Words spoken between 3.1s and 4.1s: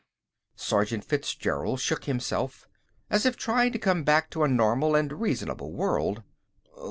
as if trying to come